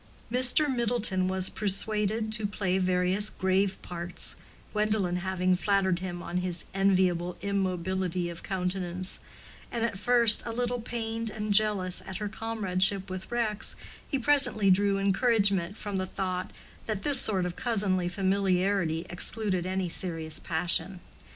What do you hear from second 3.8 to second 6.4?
parts, Gwendolen having flattered him on